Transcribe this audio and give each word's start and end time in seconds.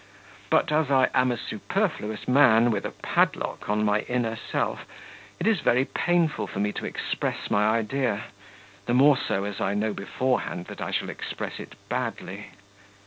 But 0.49 0.71
as 0.71 0.89
I 0.89 1.11
am 1.13 1.31
a 1.31 1.37
superfluous 1.37 2.27
man 2.27 2.71
with 2.71 2.85
a 2.85 2.89
padlock 2.89 3.69
on 3.69 3.85
my 3.85 3.99
inner 4.09 4.35
self, 4.35 4.85
it 5.39 5.45
is 5.45 5.59
very 5.59 5.85
painful 5.85 6.47
for 6.47 6.57
me 6.59 6.71
to 6.71 6.85
express 6.87 7.51
my 7.51 7.67
idea, 7.69 8.23
the 8.87 8.95
more 8.95 9.15
so 9.15 9.43
as 9.43 9.61
I 9.61 9.75
know 9.75 9.93
beforehand 9.93 10.65
that 10.69 10.81
I 10.81 10.89
shall 10.89 11.11
express 11.11 11.59
it 11.59 11.75
badly. 11.87 12.47